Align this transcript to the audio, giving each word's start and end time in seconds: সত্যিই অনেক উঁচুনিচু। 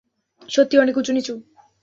সত্যিই 0.49 0.81
অনেক 0.81 0.95
উঁচুনিচু। 0.97 1.33